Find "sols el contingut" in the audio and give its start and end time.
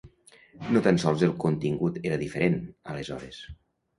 1.03-2.01